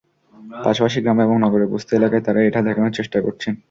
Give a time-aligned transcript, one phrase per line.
[0.65, 3.53] পাশাপাশি গ্রামে এবং নগরের বস্তি এলাকায় তাঁরা এটা দেখানোর চেষ্টা করছেন।